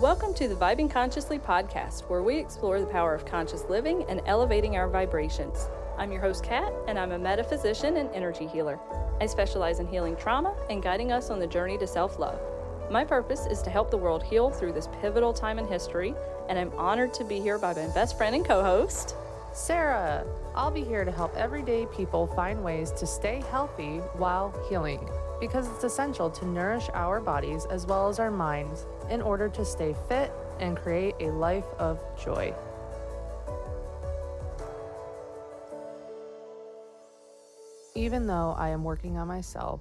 [0.00, 4.22] Welcome to the Vibing Consciously podcast, where we explore the power of conscious living and
[4.24, 5.68] elevating our vibrations.
[5.98, 8.80] I'm your host, Kat, and I'm a metaphysician and energy healer.
[9.20, 12.40] I specialize in healing trauma and guiding us on the journey to self love.
[12.90, 16.14] My purpose is to help the world heal through this pivotal time in history,
[16.48, 19.16] and I'm honored to be here by my best friend and co host,
[19.52, 20.24] Sarah.
[20.54, 25.10] I'll be here to help everyday people find ways to stay healthy while healing
[25.40, 29.64] because it's essential to nourish our bodies as well as our minds in order to
[29.64, 32.54] stay fit and create a life of joy.
[37.96, 39.80] Even though I am working on myself,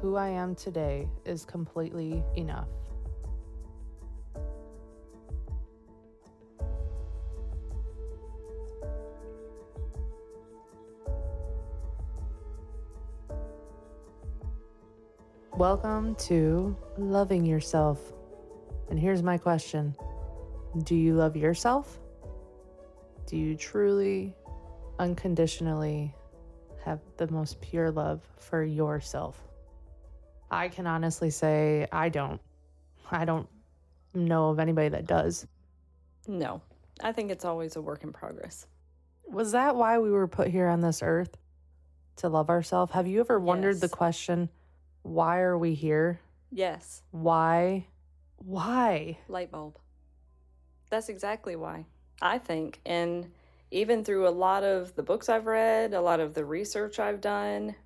[0.00, 2.68] who I am today is completely enough.
[15.52, 18.00] Welcome to Loving Yourself.
[18.90, 19.94] And here's my question
[20.82, 21.98] Do you love yourself?
[23.26, 24.34] Do you truly,
[24.98, 26.14] unconditionally
[26.84, 29.40] have the most pure love for yourself?
[30.50, 32.40] I can honestly say I don't.
[33.10, 33.48] I don't
[34.12, 35.46] know of anybody that does.
[36.26, 36.60] No,
[37.00, 38.66] I think it's always a work in progress.
[39.28, 41.36] Was that why we were put here on this earth?
[42.16, 42.92] To love ourselves?
[42.92, 44.50] Have you ever wondered the question,
[45.02, 46.20] why are we here?
[46.50, 47.86] Yes, Why?
[48.44, 49.18] Why?
[49.28, 49.78] light bulb.
[50.90, 51.86] That's exactly why,
[52.20, 52.80] I think.
[52.84, 53.30] And
[53.70, 57.20] even through a lot of the books I've read, a lot of the research I've
[57.20, 57.76] done,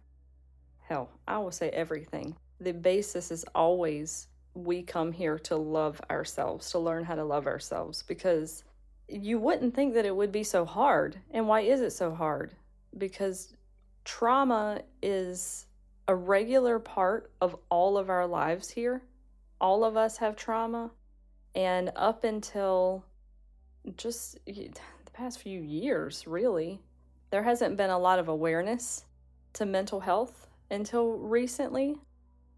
[0.88, 2.36] hell, I will say everything.
[2.60, 7.46] The basis is always we come here to love ourselves, to learn how to love
[7.46, 8.64] ourselves, because
[9.08, 11.18] you wouldn't think that it would be so hard.
[11.32, 12.54] And why is it so hard?
[12.96, 13.52] Because
[14.04, 15.66] trauma is
[16.06, 19.02] a regular part of all of our lives here.
[19.60, 20.90] All of us have trauma.
[21.54, 23.04] And up until
[23.96, 24.70] just the
[25.12, 26.80] past few years, really,
[27.30, 29.04] there hasn't been a lot of awareness
[29.54, 31.96] to mental health until recently.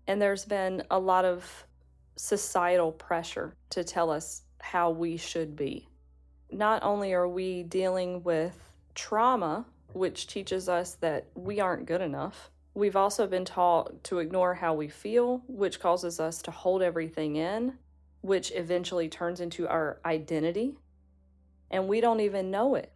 [0.07, 1.67] And there's been a lot of
[2.17, 5.89] societal pressure to tell us how we should be.
[6.51, 8.57] Not only are we dealing with
[8.95, 14.55] trauma, which teaches us that we aren't good enough, we've also been taught to ignore
[14.55, 17.73] how we feel, which causes us to hold everything in,
[18.21, 20.77] which eventually turns into our identity.
[21.71, 22.93] And we don't even know it.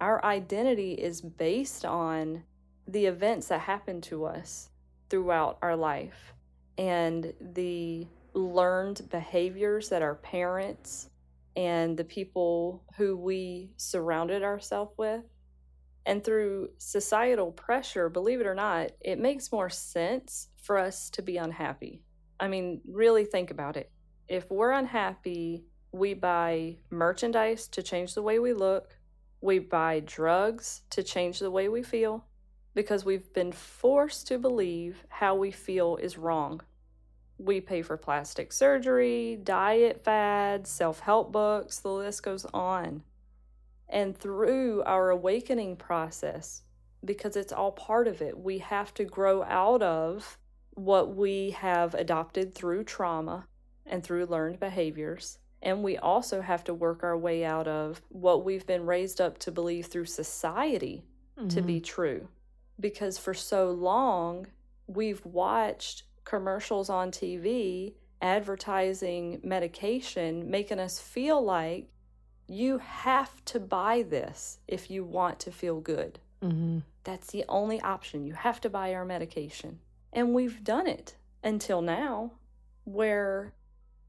[0.00, 2.44] Our identity is based on
[2.88, 4.70] the events that happen to us
[5.10, 6.32] throughout our life
[6.78, 11.10] and the learned behaviors that our parents
[11.56, 15.20] and the people who we surrounded ourselves with.
[16.10, 21.22] And through societal pressure, believe it or not, it makes more sense for us to
[21.22, 22.02] be unhappy.
[22.40, 23.92] I mean, really think about it.
[24.26, 28.98] If we're unhappy, we buy merchandise to change the way we look,
[29.40, 32.24] we buy drugs to change the way we feel
[32.74, 36.60] because we've been forced to believe how we feel is wrong.
[37.38, 43.04] We pay for plastic surgery, diet fads, self help books, the list goes on.
[43.90, 46.62] And through our awakening process,
[47.04, 50.38] because it's all part of it, we have to grow out of
[50.74, 53.46] what we have adopted through trauma
[53.84, 55.38] and through learned behaviors.
[55.60, 59.38] And we also have to work our way out of what we've been raised up
[59.38, 61.04] to believe through society
[61.48, 61.84] to be mm-hmm.
[61.84, 62.28] true.
[62.78, 64.46] Because for so long,
[64.86, 71.88] we've watched commercials on TV advertising medication, making us feel like
[72.50, 76.18] you have to buy this if you want to feel good.
[76.42, 78.24] hmm That's the only option.
[78.24, 79.78] You have to buy our medication.
[80.12, 82.32] And we've done it until now,
[82.84, 83.52] where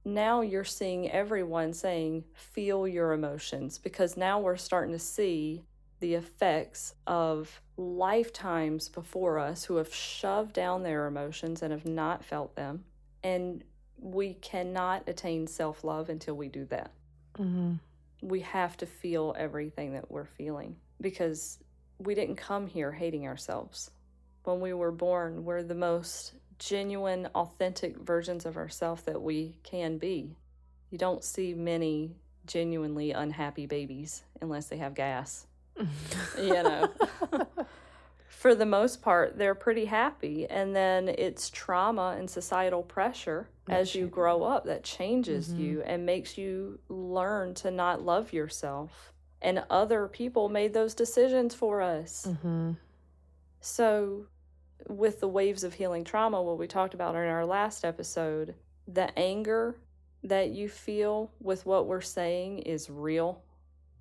[0.04, 5.64] now you're seeing everyone saying, feel your emotions, because now we're starting to see
[6.00, 12.26] the effects of lifetimes before us who have shoved down their emotions and have not
[12.26, 12.86] felt them.
[13.24, 13.64] And
[14.00, 16.92] we cannot attain self love until we do that
[17.38, 17.74] hmm
[18.22, 21.60] we have to feel everything that we're feeling because
[21.98, 23.92] we didn't come here hating ourselves.
[24.44, 29.98] When we were born, we're the most genuine, authentic versions of ourselves that we can
[29.98, 30.36] be.
[30.90, 32.16] You don't see many
[32.46, 35.48] genuinely unhappy babies unless they have gas.
[36.38, 36.90] You know.
[38.28, 40.48] For the most part, they're pretty happy.
[40.48, 46.06] And then it's trauma and societal pressure as you grow up that changes you and
[46.06, 49.14] makes you learn to not love yourself.
[49.42, 52.28] And other people made those decisions for us.
[52.42, 52.72] hmm
[53.60, 54.26] So,
[54.88, 58.56] with the waves of healing trauma, what we talked about in our last episode,
[58.88, 59.76] the anger
[60.24, 63.44] that you feel with what we're saying is real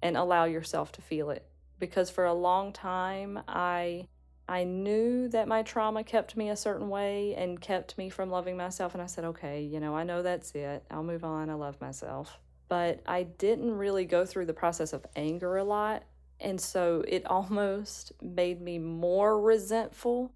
[0.03, 1.47] and allow yourself to feel it.
[1.79, 4.09] Because for a long time, I
[4.51, 8.57] I knew that my trauma kept me a certain way and kept me from loving
[8.57, 8.95] myself.
[8.95, 10.83] And I said, okay, you know, I know that's it.
[10.91, 11.49] I'll move on.
[11.49, 12.37] I love myself.
[12.69, 16.03] But I didn't really go through the process of anger a lot.
[16.41, 20.33] And so it almost made me more resentful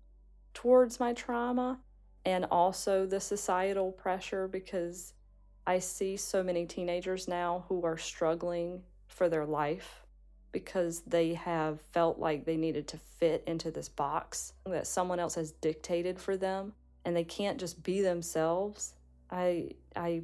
[0.54, 1.80] towards my trauma
[2.24, 5.12] and also the societal pressure because
[5.66, 10.03] I see so many teenagers now who are struggling for their life
[10.54, 15.34] because they have felt like they needed to fit into this box that someone else
[15.34, 16.72] has dictated for them
[17.04, 18.94] and they can't just be themselves.
[19.30, 20.22] I i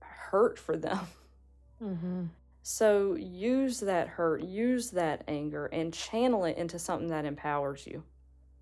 [0.00, 1.00] hurt for them.
[1.82, 2.24] Mm-hmm.
[2.62, 8.02] so use that hurt use that anger and channel it into something that empowers you.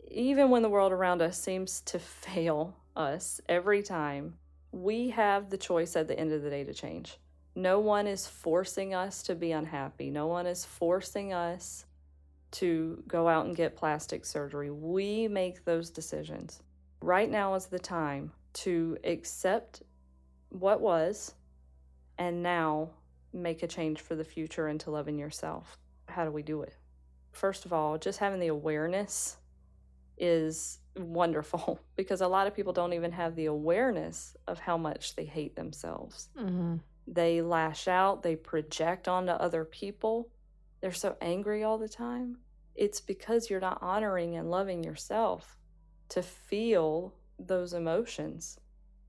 [0.09, 4.35] Even when the world around us seems to fail us every time
[4.71, 7.19] we have the choice at the end of the day to change
[7.55, 10.11] no one is forcing us to be unhappy.
[10.11, 11.85] No one is forcing us
[12.53, 14.71] to go out and get plastic surgery.
[14.71, 16.63] We make those decisions.
[17.01, 19.83] Right now is the time to accept
[20.51, 21.35] what was
[22.17, 22.91] and now
[23.33, 25.79] make a change for the future into loving yourself.
[26.09, 26.75] How do we do it?
[27.33, 29.37] First of all, just having the awareness
[30.17, 35.15] is wonderful because a lot of people don't even have the awareness of how much
[35.15, 36.29] they hate themselves.
[36.37, 36.77] Mm-hmm.
[37.11, 40.29] They lash out, they project onto other people.
[40.81, 42.39] They're so angry all the time.
[42.75, 45.57] It's because you're not honoring and loving yourself
[46.11, 48.61] to feel those emotions.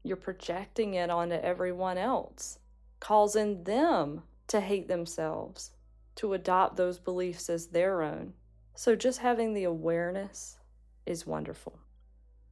[0.04, 2.60] You're projecting it onto everyone else,
[3.02, 5.72] causing them to hate themselves,
[6.16, 8.34] to adopt those beliefs as their own.
[8.76, 10.58] So, just having the awareness
[11.06, 11.80] is wonderful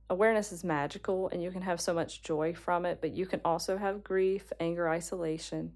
[0.10, 3.42] awareness is magical and you can have so much joy from it, but you can
[3.44, 5.74] also have grief, anger, isolation.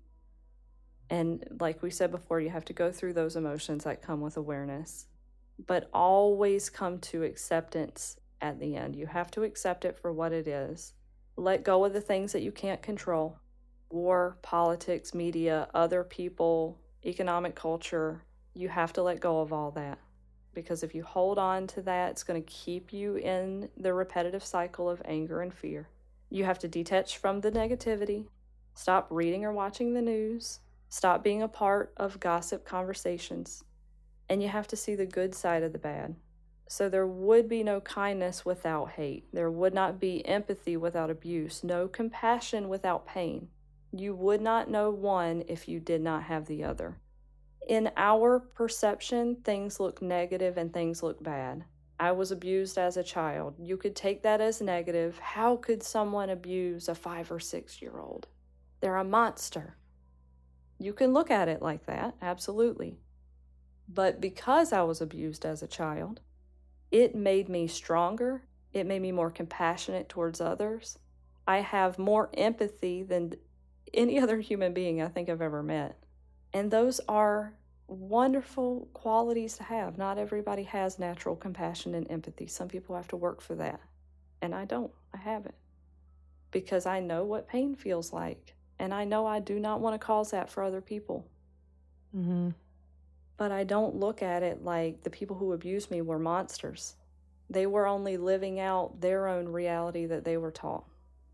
[1.09, 4.37] And like we said before, you have to go through those emotions that come with
[4.37, 5.07] awareness,
[5.67, 8.95] but always come to acceptance at the end.
[8.95, 10.93] You have to accept it for what it is.
[11.35, 13.37] Let go of the things that you can't control
[13.89, 18.23] war, politics, media, other people, economic culture.
[18.53, 19.99] You have to let go of all that
[20.53, 24.43] because if you hold on to that, it's going to keep you in the repetitive
[24.43, 25.87] cycle of anger and fear.
[26.29, 28.25] You have to detach from the negativity,
[28.73, 30.59] stop reading or watching the news,
[30.89, 33.63] stop being a part of gossip conversations,
[34.29, 36.15] and you have to see the good side of the bad.
[36.67, 39.25] So there would be no kindness without hate.
[39.33, 43.49] There would not be empathy without abuse, no compassion without pain.
[43.91, 46.95] You would not know one if you did not have the other
[47.67, 51.63] in our perception, things look negative and things look bad.
[51.99, 53.55] I was abused as a child.
[53.59, 55.19] You could take that as negative.
[55.19, 58.27] How could someone abuse a five or six year old?
[58.79, 59.75] They're a monster.
[60.79, 62.97] You can look at it like that, absolutely.
[63.87, 66.21] But because I was abused as a child,
[66.89, 68.45] it made me stronger.
[68.73, 70.97] It made me more compassionate towards others.
[71.47, 73.33] I have more empathy than
[73.93, 76.00] any other human being I think I've ever met.
[76.53, 77.53] And those are
[77.87, 79.97] wonderful qualities to have.
[79.97, 82.47] Not everybody has natural compassion and empathy.
[82.47, 83.79] Some people have to work for that.
[84.41, 84.91] And I don't.
[85.13, 85.55] I haven't.
[86.51, 88.55] Because I know what pain feels like.
[88.79, 91.27] And I know I do not want to cause that for other people.
[92.15, 92.49] Mm-hmm.
[93.37, 96.95] But I don't look at it like the people who abused me were monsters.
[97.49, 100.85] They were only living out their own reality that they were taught.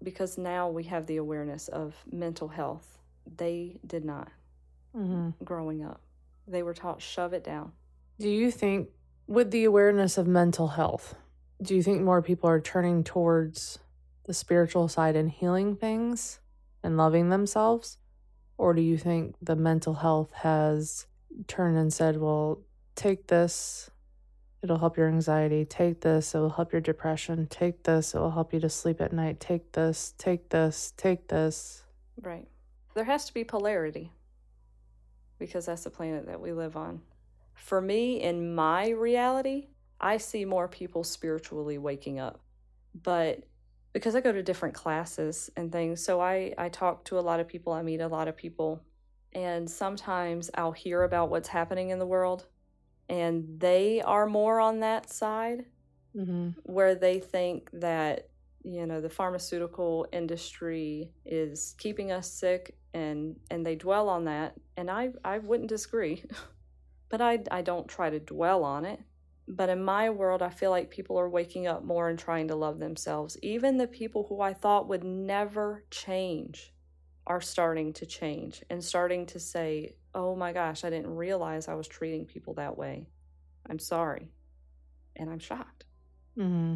[0.04, 3.00] Because now we have the awareness of mental health.
[3.38, 4.30] They did not
[4.98, 5.44] mm-hmm.
[5.44, 6.01] growing up.
[6.48, 7.74] They were taught shove it down.
[8.20, 8.89] Do you think,
[9.27, 11.16] with the awareness of mental health,
[11.62, 13.80] do you think more people are turning towards
[14.25, 16.39] the spiritual side and healing things
[16.84, 17.98] and loving themselves?
[18.58, 21.06] Or do you think the mental health has
[21.48, 22.62] turned and said, well,
[22.96, 23.92] take this,
[24.63, 25.66] it'll help your anxiety.
[25.66, 27.48] Take this, it will help your depression.
[27.48, 29.39] Take this, it will help you to sleep at night.
[29.39, 31.84] Take this, take this, take this.
[32.22, 32.48] Right.
[32.96, 34.12] There has to be polarity
[35.39, 37.01] because that's the planet that we live on.
[37.53, 39.67] For me, in my reality,
[40.00, 42.39] I see more people spiritually waking up.
[43.03, 43.44] But
[43.94, 47.39] because I go to different classes and things, so I, I talk to a lot
[47.39, 48.84] of people, I meet a lot of people,
[49.34, 52.46] and sometimes I'll hear about what's happening in the world,
[53.10, 55.65] and they are more on that side
[56.15, 56.50] mm-hmm.
[56.63, 58.29] where they think that
[58.68, 64.54] you know the pharmaceutical industry is keeping us sick and and they dwell on that
[64.76, 66.24] and i i wouldn't disagree
[67.10, 69.00] but i i don't try to dwell on it
[69.48, 72.56] but in my world i feel like people are waking up more and trying to
[72.56, 76.74] love themselves even the people who i thought would never change
[77.28, 81.76] are starting to change and starting to say, oh my gosh, I didn't realize I
[81.76, 83.10] was treating people that way.
[83.70, 84.32] I'm sorry.
[85.18, 85.84] And I'm shocked.
[86.38, 86.76] Mm-hmm.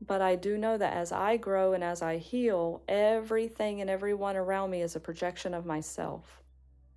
[0.00, 4.36] But I do know that as I grow and as I heal, everything and everyone
[4.36, 6.42] around me is a projection of myself.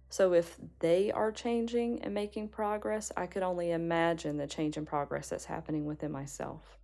[0.10, 4.88] So if they are changing and making progress, I could only imagine the change and
[4.88, 6.78] progress that's happening within myself.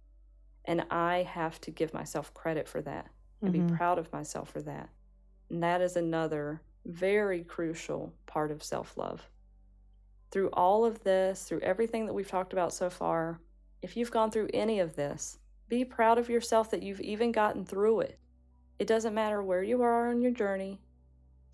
[0.63, 3.07] And I have to give myself credit for that
[3.41, 3.67] and Mhm.
[3.67, 4.89] be proud of myself for that.
[5.50, 9.29] And that is another very crucial part of self love.
[10.31, 13.39] Through all of this, through everything that we've talked about so far,
[13.81, 17.65] if you've gone through any of this, be proud of yourself that you've even gotten
[17.65, 18.19] through it.
[18.77, 20.81] It doesn't matter where you are on your journey.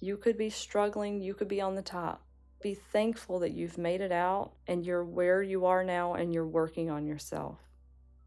[0.01, 2.25] You could be struggling, you could be on the top.
[2.61, 6.47] Be thankful that you've made it out and you're where you are now and you're
[6.47, 7.59] working on yourself.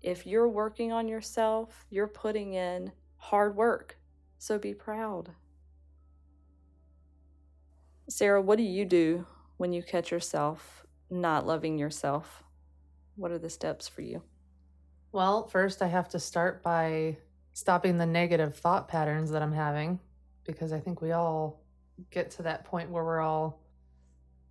[0.00, 3.98] If you're working on yourself, you're putting in hard work.
[4.38, 5.30] So be proud.
[8.08, 9.26] Sarah, what do you do
[9.56, 12.42] when you catch yourself not loving yourself?
[13.16, 14.22] What are the steps for you?
[15.14, 17.18] Well, first, I have to start by
[17.52, 20.00] stopping the negative thought patterns that I'm having
[20.44, 21.62] because I think we all
[22.10, 23.62] get to that point where we're all,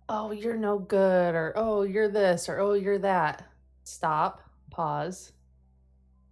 [0.08, 3.46] oh, you're no good, or oh, you're this, or oh, you're that.
[3.82, 4.40] Stop,
[4.70, 5.32] pause.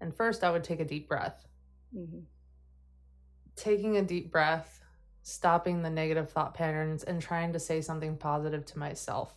[0.00, 1.46] And first, I would take a deep breath.
[1.94, 2.20] Mm-hmm.
[3.54, 4.80] Taking a deep breath,
[5.24, 9.34] stopping the negative thought patterns, and trying to say something positive to myself.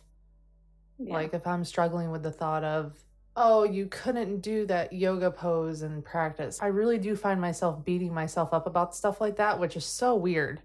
[0.98, 2.98] Like if I'm struggling with the thought of,
[3.36, 8.14] oh, you couldn't do that yoga pose in practice, I really do find myself beating
[8.14, 10.62] myself up about stuff like that, which is so weird.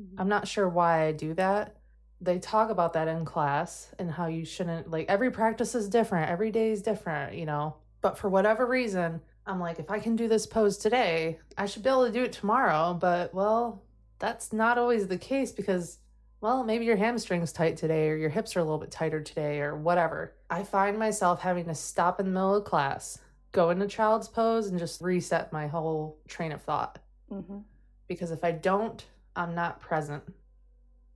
[0.00, 0.20] Mm-hmm.
[0.20, 1.76] I'm not sure why I do that.
[2.20, 6.30] They talk about that in class and how you shouldn't, like, every practice is different,
[6.30, 7.76] every day is different, you know?
[8.00, 11.82] But for whatever reason, I'm like, if I can do this pose today, I should
[11.82, 12.94] be able to do it tomorrow.
[12.94, 13.82] But, well,
[14.18, 15.98] that's not always the case because
[16.44, 19.60] well, maybe your hamstring's tight today, or your hips are a little bit tighter today,
[19.60, 20.34] or whatever.
[20.50, 23.18] I find myself having to stop in the middle of class,
[23.52, 26.98] go into child's pose, and just reset my whole train of thought.
[27.32, 27.60] Mm-hmm.
[28.08, 29.02] Because if I don't,
[29.34, 30.22] I'm not present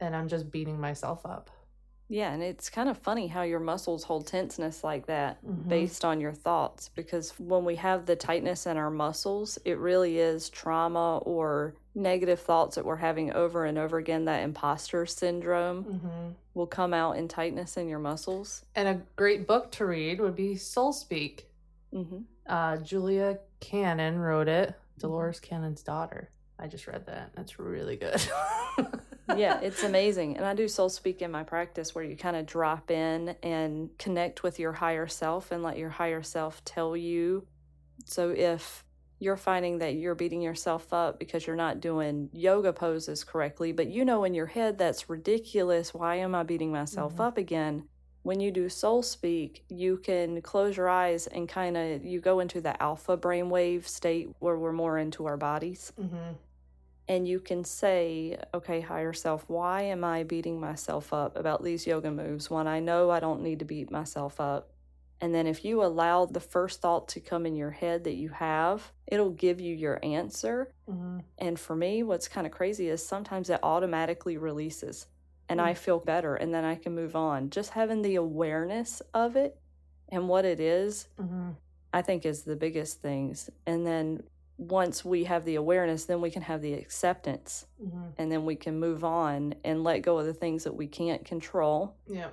[0.01, 1.51] and I'm just beating myself up.
[2.11, 5.69] Yeah, and it's kind of funny how your muscles hold tenseness like that Mhm.
[5.69, 6.89] based on your thoughts.
[6.89, 12.41] Because when we have the tightness in our muscles, it really is trauma or negative
[12.41, 14.25] thoughts that we're having over and over again.
[14.25, 16.29] That imposter syndrome Mm-hmm.
[16.55, 18.65] will come out in tightness in your muscles.
[18.75, 21.51] And a great book to read would be Soul Speak.
[21.93, 22.21] Mm-hmm.
[22.47, 26.31] Uh, Julia Cannon wrote it, Dolores Cannon's daughter.
[26.59, 27.33] I just read that.
[27.35, 28.21] That's really good.
[29.37, 30.37] yeah, it's amazing.
[30.37, 33.91] And I do soul speak in my practice where you kind of drop in and
[33.99, 37.47] connect with your higher self and let your higher self tell you.
[38.05, 38.85] So if
[39.21, 43.89] you're finding that you're beating yourself up because you're not doing yoga poses correctly, but
[43.89, 45.93] you know in your head that's ridiculous.
[45.93, 47.21] Why am I beating myself Mhm.
[47.25, 47.89] up again?
[48.23, 52.41] When you do soul speak, you can close your eyes and kind of you go
[52.41, 56.35] into the alpha brainwave state where we're more into our bodies mm-hmm.
[57.09, 61.87] And you can say, okay, higher self, why am I beating myself up about these
[61.87, 64.71] yoga moves when I know I don't need to beat myself up?
[65.21, 68.29] And then if you allow the first thought to come in your head that you
[68.29, 70.71] have, it'll give you your answer.
[70.89, 71.21] Mm-hmm.
[71.39, 75.07] And for me, what's kind of crazy is sometimes it automatically releases
[75.49, 77.51] and I feel better and then I can move on.
[77.51, 79.59] Just having the awareness of it
[80.11, 81.51] and what it is Mm-hmm.
[81.93, 83.49] I think is the biggest things.
[83.67, 84.23] And then
[84.59, 88.09] once we have the awareness, then we can have the acceptance Mm-hmm.
[88.19, 91.25] and then we can move on and let go of the things that we can't
[91.25, 91.95] control.
[92.09, 92.31] Yeah.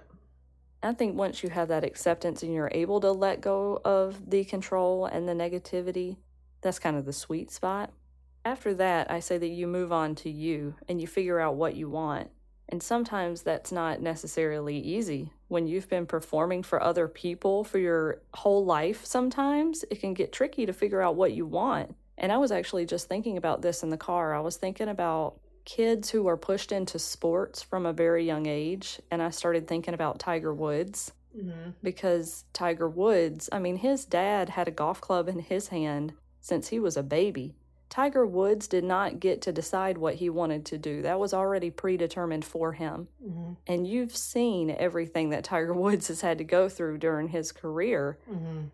[0.81, 4.43] I think once you have that acceptance and you're able to let go of the
[4.43, 6.17] control and the negativity,
[6.61, 7.91] that's kind of the sweet spot.
[8.43, 11.75] After that, I say that you move on to you and you figure out what
[11.75, 12.29] you want.
[12.69, 15.31] And sometimes that's not necessarily easy.
[15.47, 20.31] When you've been performing for other people for your whole life, sometimes it can get
[20.33, 21.95] tricky to figure out what you want.
[22.17, 24.33] And I was actually just thinking about this in the car.
[24.33, 29.01] I was thinking about kids who are pushed into sports from a very young age.
[29.11, 31.71] And I started thinking about Tiger Woods Mm-hmm.
[31.83, 36.69] because Tiger Woods, I mean, his dad had a golf club in his hand since
[36.69, 37.55] he was a baby.
[37.89, 41.01] Tiger Woods did not get to decide what he wanted to do.
[41.01, 43.09] That was already predetermined for him.
[43.21, 43.53] Mm-hmm.
[43.67, 48.17] And you've seen everything that Tiger Woods has had to go through during his career.
[48.31, 48.67] Mm-hmm.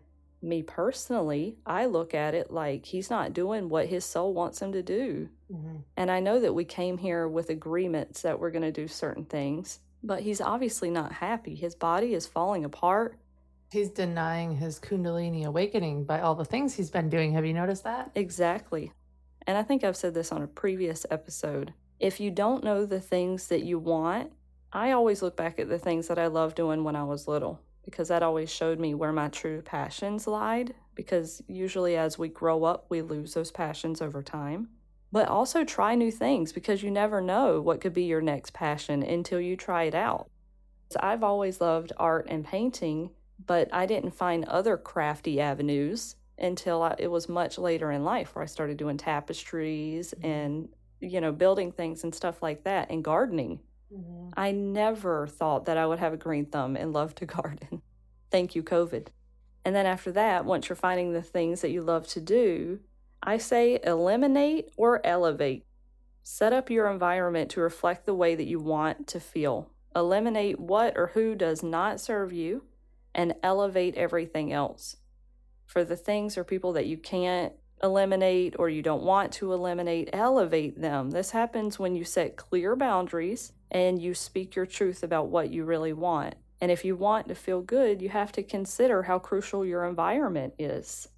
[0.44, 4.72] Me personally, I look at it like he's not doing what his soul wants him
[4.72, 5.28] to do.
[5.52, 5.76] Mm-hmm.
[5.96, 9.24] And I know that we came here with agreements that we're going to do certain
[9.24, 11.54] things, but he's obviously not happy.
[11.54, 13.16] His body is falling apart.
[13.70, 17.32] He's denying his Kundalini awakening by all the things he's been doing.
[17.34, 18.10] Have you noticed that?
[18.16, 18.92] Exactly.
[19.46, 21.72] And I think I've said this on a previous episode.
[22.00, 24.32] If you don't know the things that you want,
[24.72, 27.60] I always look back at the things that I loved doing when I was little
[27.84, 30.74] because that always showed me where my true passions lied.
[30.94, 34.68] Because usually, as we grow up, we lose those passions over time.
[35.10, 39.02] But also try new things because you never know what could be your next passion
[39.02, 40.30] until you try it out.
[40.90, 43.10] So I've always loved art and painting,
[43.46, 48.34] but I didn't find other crafty avenues until I, it was much later in life
[48.34, 50.26] where I started doing tapestries mm-hmm.
[50.26, 50.68] and
[51.00, 53.60] you know building things and stuff like that and gardening.
[53.92, 54.30] Mm-hmm.
[54.36, 57.82] I never thought that I would have a green thumb and love to garden.
[58.30, 59.08] Thank you, COVID.
[59.64, 62.80] And then after that, once you're finding the things that you love to do,
[63.22, 65.64] I say eliminate or elevate.
[66.24, 69.70] Set up your environment to reflect the way that you want to feel.
[69.94, 72.64] Eliminate what or who does not serve you
[73.14, 74.96] and elevate everything else.
[75.66, 80.10] For the things or people that you can't eliminate or you don't want to eliminate,
[80.12, 81.10] elevate them.
[81.10, 85.64] This happens when you set clear boundaries and you speak your truth about what you
[85.64, 86.36] really want.
[86.60, 90.54] And if you want to feel good, you have to consider how crucial your environment
[90.58, 91.08] is.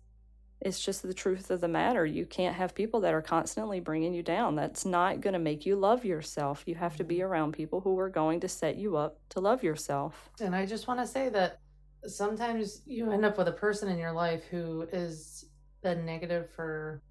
[0.61, 2.07] It's just the truth of the matter.
[2.07, 4.55] You can't have people that are constantly bringing you down.
[4.55, 6.63] That's not going to make you love yourself.
[6.65, 9.63] You have to be around people who are going to set you up to love
[9.63, 10.31] yourself.
[10.41, 11.59] And I just want to say that
[12.07, 15.45] sometimes you end up with a person in your life who is
[15.83, 17.03] been negative for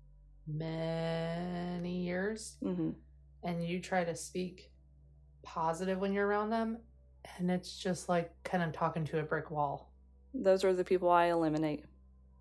[0.48, 2.90] many years hmm
[3.44, 4.72] and you try to speak
[5.44, 6.78] positive when you're around them
[7.38, 9.92] and it's just like kind of talking to a brick wall
[10.34, 11.86] Those are the people I eliminate,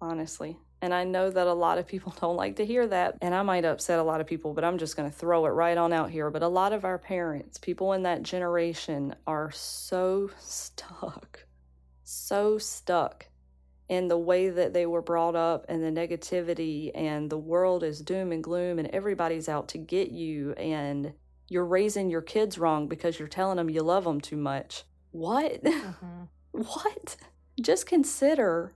[0.01, 0.59] honestly.
[0.81, 3.43] And I know that a lot of people don't like to hear that, and I
[3.43, 5.93] might upset a lot of people, but I'm just going to throw it right on
[5.93, 6.31] out here.
[6.31, 11.45] But a lot of our parents, people in that generation, are so stuck,
[12.03, 13.29] so stuck
[13.89, 18.01] in the way that they were brought up and the negativity, and the world is
[18.01, 21.13] doom and gloom, and everybody's out to get you, and
[21.53, 24.85] you're raising your kids wrong because you're telling them you love them too much.
[25.11, 25.63] What?
[25.63, 26.29] Mhm.
[26.53, 27.17] What?
[27.61, 28.75] Just consider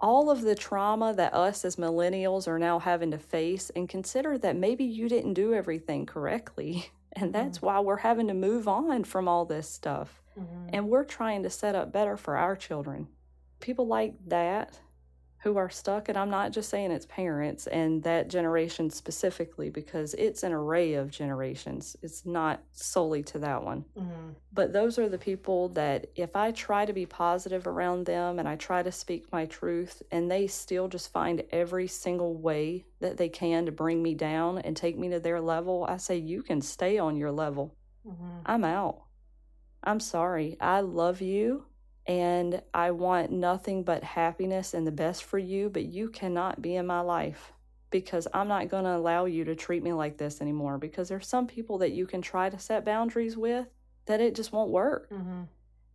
[0.00, 4.38] all of the trauma that us as millennials are now having to face and consider
[4.38, 6.90] that maybe you didn't do everything correctly.
[7.18, 10.20] And that's why we're having to move on from all this stuff.
[10.38, 10.68] Mhm.
[10.74, 13.08] And we're trying to set up better for our children.
[13.58, 14.78] People like that
[15.46, 20.12] who are stuck, and I'm not just saying it's parents and that generation specifically because
[20.14, 21.96] it's an array of generations.
[22.02, 23.84] It's not solely to that one.
[23.96, 24.34] Mhm.
[24.52, 28.48] But those are the people that if I try to be positive around them and
[28.48, 33.16] I try to speak my truth and they still just find every single way that
[33.16, 36.42] they can to bring me down and take me to their level, I say, you
[36.42, 37.76] can stay on your level.
[38.04, 38.40] Mhm.
[38.46, 39.02] I'm out.
[39.84, 40.56] I'm sorry.
[40.60, 41.66] I love you
[42.06, 46.76] and I want nothing but happiness and the best for you, but you cannot be
[46.76, 47.52] in my life
[47.90, 51.26] because I'm not going to allow you to treat me like this anymore because there's
[51.26, 53.66] some people that you can try to set boundaries with
[54.06, 55.10] that it just won't work.
[55.10, 55.48] Mhm.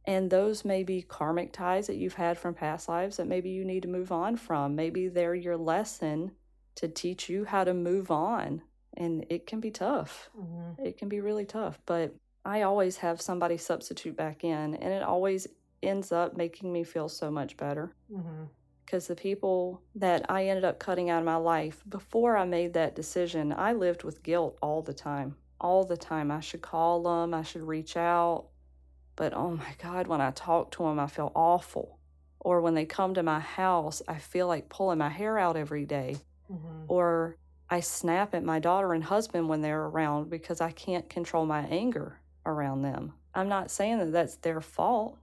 [0.05, 3.63] And those may be karmic ties that you've had from past lives that maybe you
[3.63, 4.75] need to move on from.
[4.75, 6.31] Maybe they're your lesson
[6.75, 8.63] to teach you how to move on.
[8.97, 10.77] And it can be tough Mhm.
[10.79, 15.01] it can be really tough but i always have somebody substitute back in and it
[15.01, 15.47] always
[15.83, 17.93] ends up making me feel so much better.
[18.85, 22.73] Because the people that i ended up cutting out of my life before i made
[22.73, 25.35] that decision i lived with guilt all the time.
[25.61, 26.29] All the time.
[26.31, 28.47] I should call them i should reach out
[29.15, 31.97] but oh my god when i talk to them i feel awful.
[32.39, 35.85] Or when they come to my house i feel like pulling my hair out every
[35.85, 36.17] day.
[36.51, 36.85] Mhm.
[36.89, 37.37] or
[37.69, 41.61] I snap at my daughter and husband when they're around because I can't control my
[41.61, 43.13] anger around them.
[43.33, 45.17] I'm not saying that that's their fault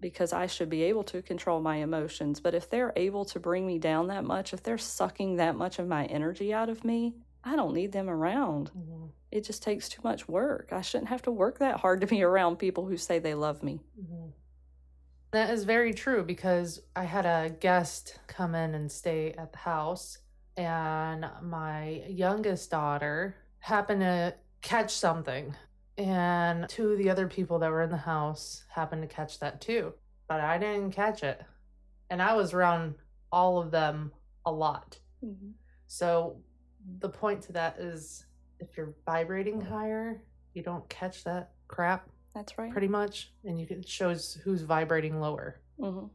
[0.00, 3.66] because I should be able to control my emotions, but if they're able to bring
[3.66, 7.14] me down that much, if they're sucking that much of my energy out of me,
[7.44, 8.70] I don't need them around.
[8.76, 9.10] Mhm.
[9.30, 10.72] It just takes too much work.
[10.72, 13.62] I shouldn't have to work that hard to be around people who say they love
[13.62, 13.80] me.
[13.98, 14.32] Mhm.
[15.30, 19.58] That is very true because I had a guest come in and stay at the
[19.58, 20.18] house,
[20.56, 25.54] and my youngest daughter happened to catch something,
[25.98, 29.60] and two of the other people that were in the house happened to catch that
[29.60, 29.92] too,
[30.28, 31.42] but I didn't catch it,
[32.08, 32.94] and I was around
[33.30, 34.12] all of them
[34.46, 34.98] a lot.
[35.88, 36.36] So
[37.00, 38.24] the point to that is
[38.60, 40.22] if you're vibrating higher,
[40.54, 42.70] you don't catch that crap That's right.
[42.70, 45.60] pretty much, and you can, it shows who's vibrating lower.
[45.78, 46.06] hmm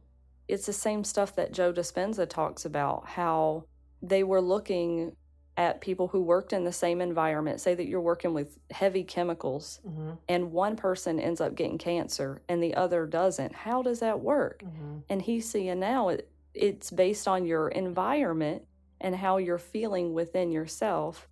[0.48, 3.64] It's the same stuff that Joe Dispenza talks about how
[4.02, 5.16] they were looking
[5.56, 7.60] at people who worked in the same environment.
[7.60, 10.10] Say that you're working with heavy chemicals Mm-hmm.
[10.28, 13.54] and one person ends up getting cancer and the other doesn't.
[13.54, 14.62] How does that work?
[14.64, 14.98] Mm-hmm.
[15.08, 18.62] And he's seeing now it, it's based on your environment
[19.00, 21.28] and how you're feeling within yourself.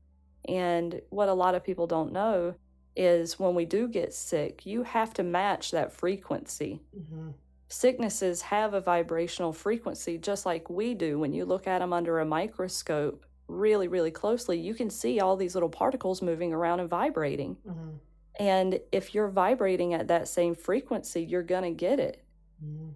[0.48, 2.54] And what a lot of people don't know
[2.94, 6.82] is when we do get sick, you have to match that frequency.
[6.96, 7.30] Mm-hmm.
[7.68, 11.18] Sicknesses have a vibrational frequency just like we do.
[11.18, 15.36] When you look at them under a microscope really, really closely, you can see all
[15.36, 17.56] these little particles moving around and vibrating.
[17.66, 17.90] Mm-hmm.
[18.40, 22.22] And if you're vibrating at that same frequency, you're going to get it.
[22.64, 22.90] Mm-hmm.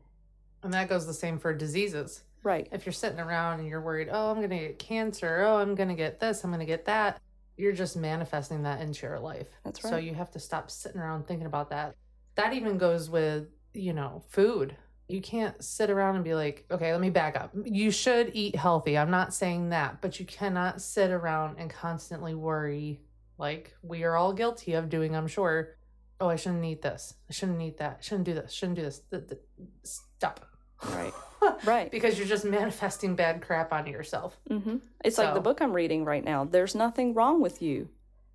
[0.62, 2.22] And that goes the same for diseases.
[2.42, 2.68] Right.
[2.72, 5.74] If you're sitting around and you're worried, oh, I'm going to get cancer, oh, I'm
[5.74, 7.20] going to get this, I'm going to get that,
[7.56, 9.48] you're just manifesting that into your life.
[9.64, 9.90] That's right.
[9.90, 11.94] So you have to stop sitting around thinking about that.
[12.36, 14.76] That even goes with, you know, food.
[15.08, 17.52] You can't sit around and be like, okay, let me back up.
[17.64, 18.98] You should eat healthy.
[18.98, 23.00] I'm not saying that, but you cannot sit around and constantly worry,
[23.38, 25.76] like we are all guilty of doing, I'm sure.
[26.20, 27.14] Oh, I shouldn't eat this.
[27.28, 27.98] I shouldn't eat that.
[28.00, 28.50] I shouldn't do this.
[28.52, 29.02] Shouldn't do this.
[29.10, 29.40] Th- th-
[29.84, 30.46] Stop.
[30.90, 31.12] Right.
[31.64, 31.90] Right.
[31.92, 34.36] because you're just manifesting bad crap onto yourself.
[34.50, 34.78] Mm-hmm.
[35.04, 36.44] It's like the book I'm reading right now.
[36.44, 37.88] There's nothing wrong with you.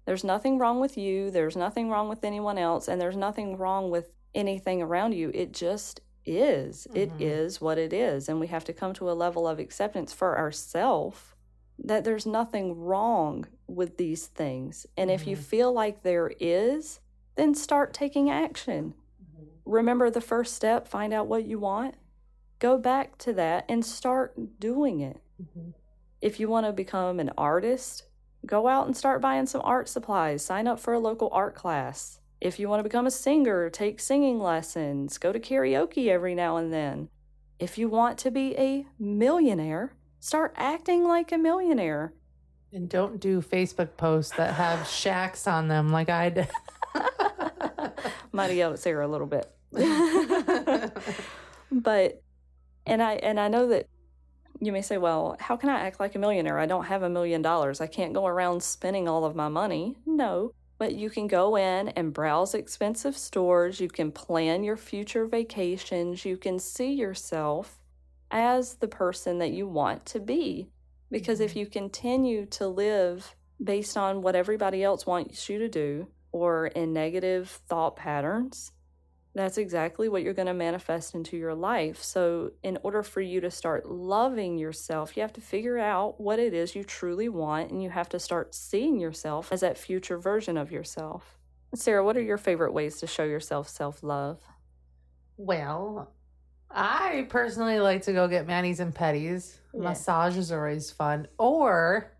[0.06, 1.30] There's nothing wrong with you.
[1.30, 2.88] There's nothing wrong with anyone else.
[2.88, 5.30] And there's nothing wrong with anything around you.
[5.34, 6.00] It just
[6.38, 6.88] is.
[6.94, 7.22] It Mhm.
[7.22, 8.28] is what it is.
[8.30, 11.34] And we have to come to a level of acceptance for ourselves
[11.80, 14.86] that there's nothing wrong with these things.
[14.96, 15.40] And if you Mhm.
[15.42, 17.00] feel like there is,
[17.36, 18.94] then start taking action.
[19.66, 21.96] Remember the first step, find out what you want.
[22.60, 25.74] Go back to that and start doing it Mhm.
[26.22, 28.06] if you want to become an artist,
[28.46, 30.44] go out and start buying some art supplies.
[30.46, 32.20] Sign up for a local art class.
[32.42, 35.20] If you want to become a singer, take singing lessons.
[35.20, 37.08] Go to karaoke every now and then.
[37.60, 42.14] If you want to be a millionaire, start acting like a millionaire.
[42.74, 46.50] And don't do Facebook posts that have shacks on them like I did.
[48.32, 49.54] Might have yelled at Sarah a little bit.
[51.72, 52.24] but
[52.88, 53.86] and I and I know that
[54.60, 56.58] you may say, well, how can I act like a millionaire?
[56.58, 57.82] I don't have a million dollars.
[57.82, 59.98] I can't go around spending all of my money.
[60.08, 63.80] No, but you can go in and browse expensive stores.
[63.80, 66.26] You can plan your future vacations.
[66.26, 67.80] You can see yourself
[68.32, 70.72] as the person that you want to be.
[71.12, 71.56] Because if Mhm.
[71.58, 76.94] you continue to live based on what everybody else wants you to do or in
[76.94, 78.72] negative thought patterns,
[79.34, 82.04] that's exactly what you're going to manifest into your life.
[82.04, 86.40] So, in order for you to start loving yourself, you have to figure out what
[86.40, 90.18] it is you truly want and you have to start seeing yourself as that future
[90.18, 91.38] version of yourself.
[91.74, 94.42] Sarah, what are your favorite ways to show yourself self love?
[95.46, 96.12] well,
[96.70, 99.58] I personally like to go get manis and petties.
[99.74, 99.82] Yeah.
[99.82, 101.28] Massages are always fun.
[101.38, 102.12] Or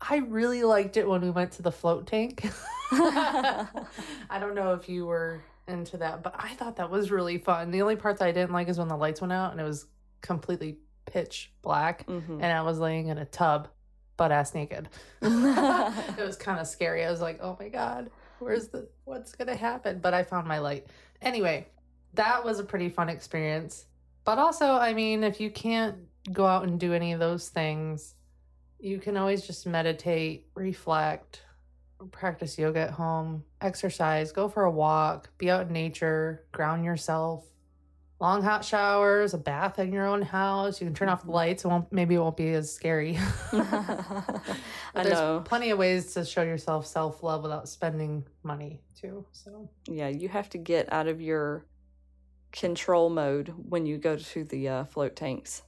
[0.00, 2.46] I really liked it when we went to the float tank.
[2.92, 7.70] I don't know if you were into that, but I thought that was really fun.
[7.70, 9.64] The only part that I didn't like is when the lights went out and it
[9.64, 9.86] was
[10.20, 13.68] completely pitch black hmm and I was laying in a tub,
[14.16, 14.88] butt ass naked.
[15.22, 17.04] it was kind of scary.
[17.04, 20.00] I was like, oh my God, where's the, what's going to happen?
[20.00, 20.86] But I found my light.
[21.22, 21.66] Anyway,
[22.14, 23.86] that was a pretty fun experience.
[24.24, 25.96] But also, I mean, if you can't
[26.32, 28.14] go out and do any of those things,
[28.78, 31.42] you can always just meditate, reflect,
[32.12, 37.44] practice yoga at home, exercise, go for a walk, be out in nature, ground yourself.
[38.18, 40.80] Long hot showers, a bath in your own house.
[40.80, 41.66] You can turn off the lights.
[41.66, 43.18] It won't maybe it won't be as scary.
[43.52, 44.40] I
[44.94, 45.42] there's know.
[45.44, 49.26] plenty of ways to show yourself self love without spending money too.
[49.32, 51.66] So Yeah, you have to get out of your
[52.52, 55.62] control mode when you go to the uh, float tanks.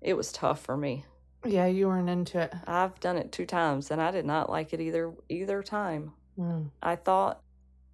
[0.00, 1.04] It was tough for me.
[1.44, 2.52] Yeah, you weren't into it.
[2.66, 6.12] I've done it two times and I did not like it either either time.
[6.38, 6.70] Mm.
[6.82, 7.40] I thought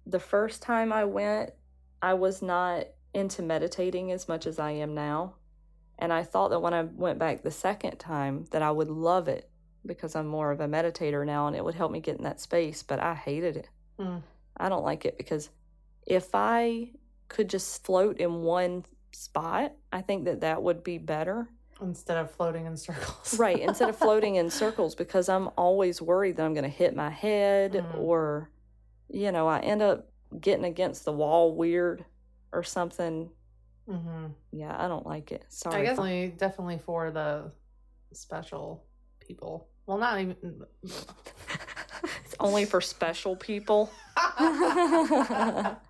[0.05, 1.51] the first time I went,
[2.01, 5.35] I was not into meditating as much as I am now.
[5.99, 9.27] And I thought that when I went back the second time that I would love
[9.27, 9.49] it
[9.85, 12.39] because I'm more of a meditator now and it would help me get in that
[12.39, 13.69] space, but I hated it.
[13.99, 14.23] Mm.
[14.57, 15.49] I don't like it because
[16.05, 16.91] if I
[17.27, 21.47] could just float in one spot, I think that that would be better.
[21.81, 23.37] Instead of floating in circles.
[23.39, 26.95] Right, instead of floating in circles because I'm always worried that I'm going to hit
[26.95, 27.97] my head Mhm.
[27.99, 28.49] or
[29.09, 30.07] you know, I end up
[30.39, 32.05] getting against the wall weird
[32.53, 33.29] or something.
[33.89, 35.43] hmm Yeah, I don't like it.
[35.49, 35.81] Sorry.
[35.81, 37.51] I guess definitely, definitely for the
[38.13, 38.85] special
[39.19, 39.67] people.
[39.87, 40.35] Well, not even.
[40.83, 43.91] it's only for special people.
[44.39, 45.81] not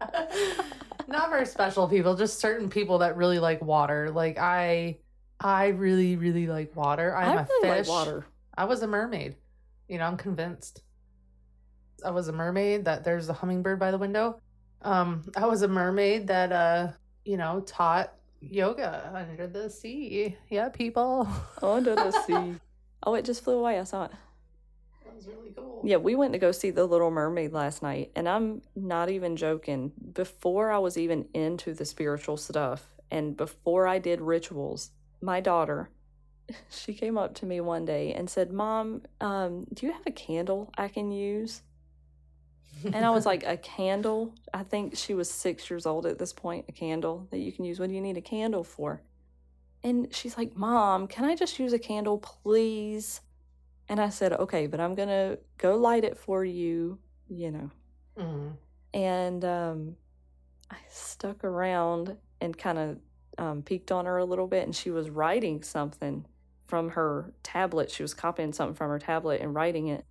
[1.30, 4.10] for special people, just certain people that really like water.
[4.10, 4.98] Like I,
[5.44, 7.16] I really, really like water.
[7.16, 7.88] I'm I a really fish.
[7.88, 8.26] like water.
[8.56, 9.36] I was a mermaid.
[9.88, 10.84] You know, I'm convinced.
[12.06, 14.40] I was a mermaid that there's a hummingbird by the window.
[14.82, 16.92] Um, I was a mermaid that uh,
[17.26, 20.38] you know, taught yoga under the sea.
[20.50, 21.28] Yeah, people.
[21.62, 22.56] Under the sea.
[23.04, 23.80] Oh, it just flew away.
[23.80, 24.12] I saw it.
[25.06, 25.82] That was really cool.
[25.84, 29.36] Yeah, we went to go see The Little Mermaid last night, and I'm not even
[29.36, 29.92] joking.
[30.14, 34.92] Before I was even into the spiritual stuff and before I did rituals,
[35.22, 35.90] my daughter,
[36.70, 40.12] she came up to me one day and said, Mom, um, do you have a
[40.12, 41.62] candle I can use?
[42.86, 44.34] And I was like, A candle?
[44.54, 47.66] I think she was six years old at this point, a candle that you can
[47.66, 47.80] use.
[47.80, 49.04] What do you need a candle for?
[49.84, 53.22] And she's like, Mom, can I just use a candle, please?
[53.90, 57.72] And I said, okay, but I'm going to go light it for you, you know.
[58.18, 58.54] Mhm.
[58.94, 59.96] And um,
[60.70, 62.98] I stuck around and kind of
[63.38, 66.26] um, peeked on her a little bit, and she was writing something
[66.68, 67.92] from her tablet.
[67.92, 70.06] She was copying something from her tablet and writing it.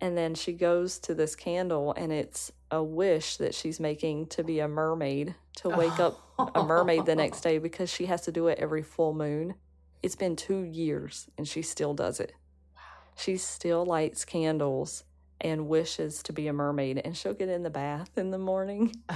[0.00, 4.44] And then she goes to this candle, and it's a wish that she's making to
[4.44, 6.20] be a mermaid, to wake up
[6.54, 9.54] a mermaid the next day because she has to do it every full moon.
[10.02, 12.32] It's been two years, and she still does it.
[13.16, 15.02] She still lights candles
[15.40, 18.94] and wishes to be a mermaid, and she'll get in the bath in the morning.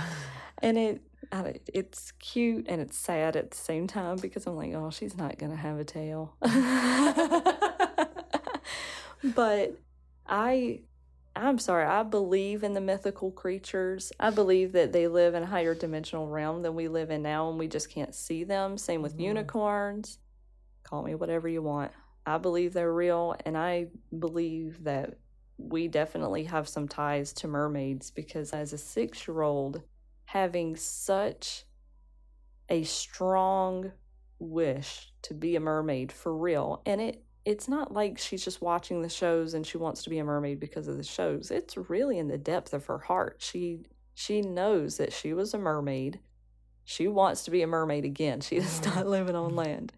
[0.65, 4.73] And it, I it's cute and it's sad at the same time because I'm like,
[4.75, 6.35] oh, she's not gonna have a tail.
[9.23, 9.79] but
[10.27, 10.81] I,
[11.37, 11.85] I'm sorry.
[11.85, 14.13] I believe in the mythical creatures.
[14.19, 17.49] I believe that they live in a higher dimensional realm than we live in now,
[17.49, 18.77] and we just can't see them.
[18.77, 19.25] Same with Mhm.
[19.25, 20.19] unicorns.
[20.83, 21.93] Call me whatever you want.
[22.27, 25.19] I believe they're real, and I believe that
[25.59, 29.83] we definitely have some ties to mermaids because as a six year old,
[30.33, 31.67] having such
[32.71, 33.93] a strong
[34.39, 39.03] wish to be a mermaid for real, and it it's not like she's just watching
[39.03, 41.51] the shows and she wants to be a mermaid because of the shows.
[41.51, 43.37] It's really in the depth of her heart.
[43.41, 46.21] She she knows that she was a mermaid.
[46.85, 48.41] She wants to be a mermaid again.
[48.41, 48.95] She is Mhm.
[48.95, 49.93] not living on land.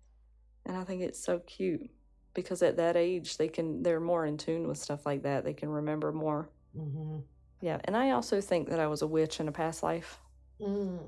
[0.67, 1.91] And I think it's so cute
[2.33, 5.45] because at that age they can they're more in tune with stuff like that.
[5.45, 6.49] They can remember more.
[6.77, 7.23] Mhm.
[7.61, 10.19] Yeah, and I also think that I was a witch in a past life.
[10.61, 10.99] Mm.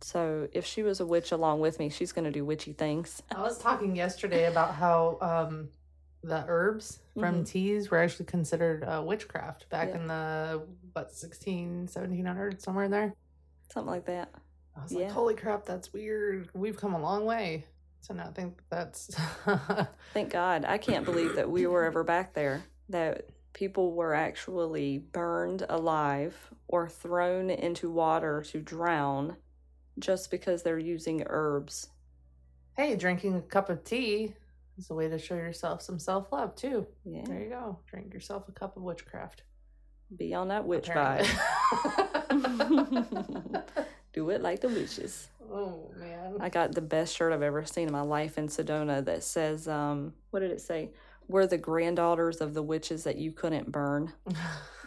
[0.00, 3.22] So if she was a witch along with me, she's going to do witchy things.
[3.34, 5.68] I was talking yesterday about how um,
[6.22, 7.46] the herbs from Mhm.
[7.46, 9.96] teas were actually considered uh, witchcraft back Yeah.
[9.96, 13.14] in the, what, 16, 1700, somewhere in there.
[13.72, 14.28] Something like that.
[14.76, 15.04] I was Yeah.
[15.04, 16.50] like, holy crap, that's weird.
[16.52, 17.64] We've come a long way.
[18.02, 19.06] So now I think that's.
[20.12, 20.66] Thank God.
[20.66, 26.36] I can't believe that we were ever back there, that people were actually burned alive
[26.68, 29.36] or thrown into water to drown
[29.98, 31.88] just because they're using herbs.
[32.76, 34.34] hey, drinking a cup of tea
[34.76, 36.86] is a way to show yourself some self love, too.
[37.04, 37.22] Yeah.
[37.24, 37.78] There you go.
[37.86, 39.42] Drink yourself a cup of witchcraft.
[40.16, 41.28] Be on that witch apparently.
[41.28, 43.62] vibe.
[44.12, 45.28] Do it like the witches.
[45.50, 46.36] oh, man.
[46.40, 49.66] I got the best shirt I've ever seen in my life in Sedona that says,
[49.68, 50.90] um, what did it say?
[51.28, 54.12] We're the granddaughters of the witches that you couldn't burn.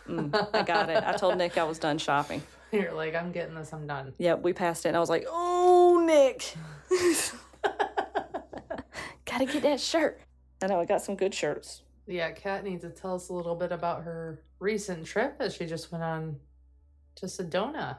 [0.08, 1.04] Mm, I got it.
[1.04, 2.42] I told Nick I was done shopping.
[2.72, 4.14] You're like, I'm getting this, I'm done.
[4.18, 6.54] Yep, we passed it, and I was like, "Oh, Nick,
[9.26, 10.20] gotta get that shirt."
[10.62, 11.82] I know I got some good shirts.
[12.08, 15.66] yeah, Kat needs to tell us a little bit about her recent trip that she
[15.66, 16.38] just went on
[17.16, 17.98] to Sedona.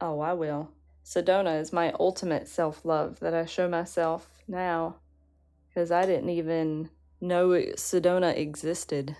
[0.00, 0.70] Oh, I will.
[1.04, 4.96] Sedona is my ultimate self love that I show myself now,
[5.68, 9.16] because I didn't even know Sedona existed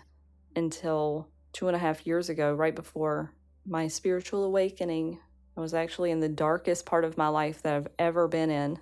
[0.54, 3.32] until two and a half years ago, right before
[3.66, 5.18] my spiritual awakening.
[5.56, 8.78] I was actually in the darkest part of my life that I've ever been in.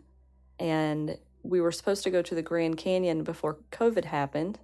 [0.59, 4.59] And we were supposed to go to the Grand Canyon before COVID happened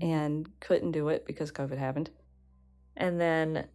[0.00, 2.10] and couldn't do it because COVID happened.
[2.96, 3.68] And then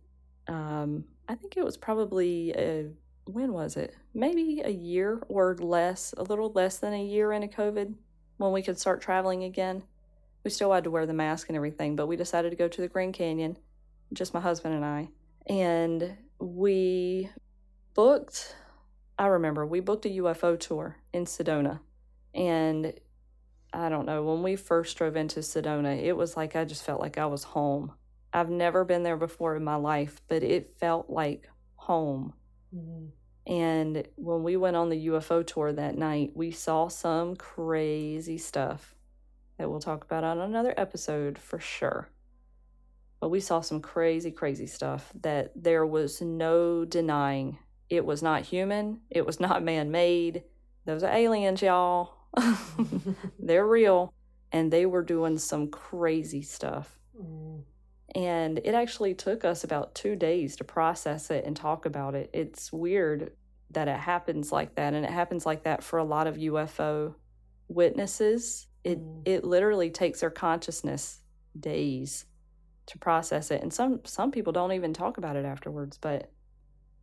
[0.48, 2.90] um, I think it was probably, a,
[3.26, 3.96] when was it?
[4.14, 7.94] Maybe a year or less, a little less than a year into COVID
[8.38, 9.84] when we could start traveling again.
[10.44, 12.82] We still had to wear the mask and everything, but we decided to go to
[12.82, 13.58] the Grand Canyon,
[14.12, 15.10] just my husband and I.
[15.48, 17.30] And we
[17.94, 18.56] booked,
[19.18, 21.80] I remember, we booked a UFO tour in Sedona.
[22.34, 22.94] And
[23.72, 27.00] I don't know, when we first drove into Sedona, it was like I just felt
[27.00, 27.94] like I was home.
[28.34, 32.34] I've never been there before in my life, but it felt like home.
[32.76, 33.12] Mhm.
[33.46, 38.96] And when we went on the UFO tour that night, we saw some crazy stuff
[39.58, 42.10] that we'll talk about on another episode for sure.
[43.20, 47.58] But we saw some crazy, crazy stuff that there was no denying.
[47.90, 50.44] It was not human, it was not man made.
[50.86, 52.16] Those are aliens, y'all.
[53.40, 54.14] They're real.
[54.52, 57.00] And they were doing some crazy stuff.
[57.20, 57.64] Mm.
[58.16, 62.30] And it actually took us about two days to process it and talk about it.
[62.34, 63.32] It's weird
[63.72, 64.94] that it happens like that.
[64.94, 67.16] And it happens like that for a lot of UFO
[67.68, 68.68] witnesses.
[68.84, 69.22] It, Mm.
[69.26, 71.22] it literally takes their consciousness
[71.58, 72.26] days
[72.88, 73.62] to process it.
[73.62, 76.30] And some some people don't even talk about it afterwards, but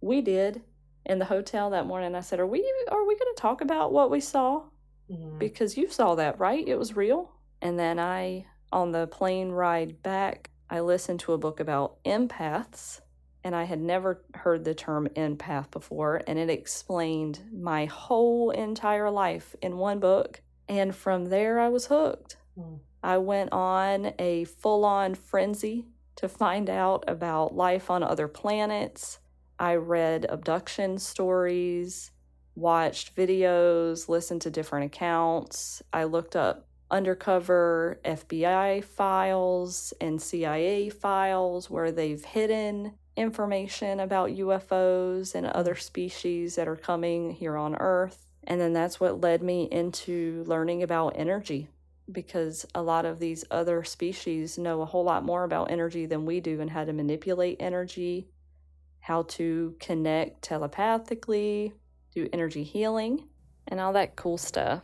[0.01, 0.63] we did
[1.07, 2.15] in the hotel that morning.
[2.15, 4.65] I said, "Are we are we going to talk about what we saw?"
[5.11, 5.39] Mhm.
[5.39, 6.67] Because you saw that, right?
[6.69, 7.33] It was real.
[7.63, 13.01] And then I on the plane ride back, I listened to a book about empaths
[13.43, 19.11] and I had never heard the term empath before and it explained my whole entire
[19.11, 20.43] life in one book.
[20.71, 22.37] And from there I was hooked.
[22.55, 22.77] Hmm.
[23.03, 29.19] I went on a full on frenzy to find out about life on other planets.
[29.59, 32.13] I read abduction stories,
[32.55, 35.83] watched videos, listened to different accounts.
[35.93, 45.35] I looked up undercover FBI files and CIA files where they've hidden information about UFOs
[45.35, 48.30] and other species that are coming here on Earth.
[48.45, 51.69] And then that's what led me into learning about energy
[52.11, 56.27] because a lot of these other species know a whole lot more about energy than
[56.27, 58.29] we do and how to manipulate energy,
[59.01, 61.73] how to connect telepathically,
[62.15, 63.29] do energy healing,
[63.69, 64.83] and all that cool stuff.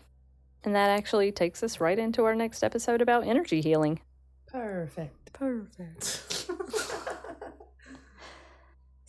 [0.63, 4.01] And that actually takes us right into our next episode about energy healing.
[4.47, 5.33] Perfect.
[5.33, 6.47] Perfect.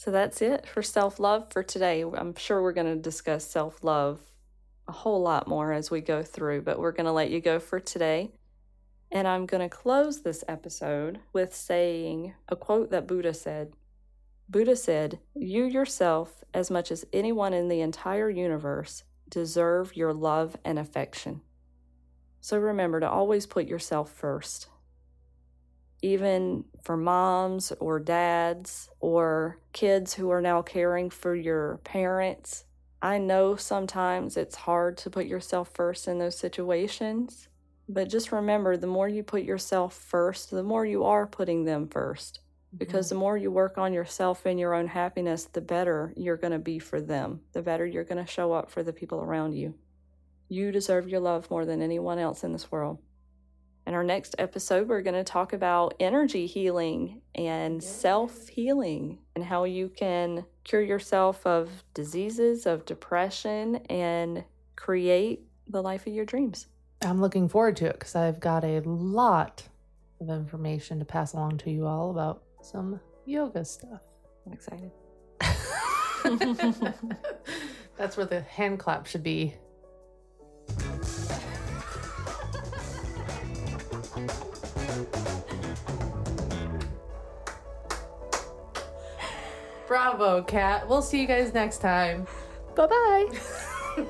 [0.07, 2.01] So that's it for self love for today.
[2.01, 4.21] I'm sure we're going to discuss self love
[4.87, 7.59] a whole lot more as we go through, but we're going to let you go
[7.59, 8.31] for today.
[9.11, 13.73] And I'm going to close this episode with saying a quote that Buddha said.
[14.49, 20.57] Buddha said, You yourself, as much as anyone in the entire universe, deserve your love
[20.63, 21.41] and affection.
[22.39, 24.67] So remember to always put yourself first
[26.01, 32.65] even for moms or dads or kids who are now caring for your parents.
[33.01, 37.47] I know sometimes it's hard to put yourself first in those situations,
[37.87, 41.87] but just remember the more you put yourself first, the more you are putting them
[41.87, 42.39] first.
[42.75, 43.15] Because mm-hmm.
[43.15, 46.59] the more you work on yourself and your own happiness, the better you're going to
[46.59, 49.75] be for them, the better you're going to show up for the people around you.
[50.49, 52.99] You deserve your love more than anyone else in this world.
[53.87, 59.45] In our next episode, we're going to talk about energy healing and self healing and
[59.45, 64.43] how you can cure yourself of diseases, of depression, and
[64.75, 66.67] create the life of your dreams.
[67.01, 69.63] I'm looking forward to it because I've got a lot
[70.19, 74.01] of information to pass along to you all about some yoga stuff.
[74.45, 74.91] I'm excited.
[77.95, 79.55] That's where the hand clap should be.
[89.97, 90.87] Bravo, Kat.
[90.87, 92.27] We'll see you guys next time.
[92.75, 93.29] Bye bye.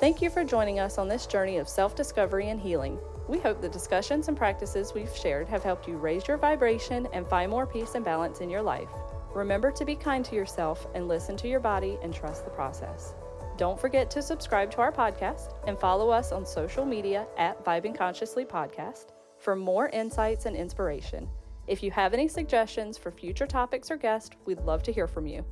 [0.00, 2.98] Thank you for joining us on this journey of self discovery and healing.
[3.28, 7.24] We hope the discussions and practices we've shared have helped you raise your vibration and
[7.28, 8.90] find more peace and balance in your life.
[9.32, 13.14] Remember to be kind to yourself and listen to your body and trust the process.
[13.58, 17.96] Don't forget to subscribe to our podcast and follow us on social media at Vibing
[17.96, 21.28] Consciously Podcast for more insights and inspiration.
[21.66, 25.26] If you have any suggestions for future topics or guests, we'd love to hear from
[25.26, 25.44] you.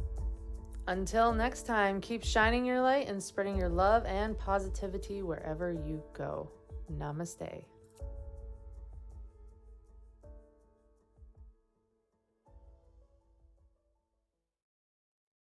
[0.88, 6.02] Until next time, keep shining your light and spreading your love and positivity wherever you
[6.14, 6.48] go.
[6.92, 7.64] Namaste.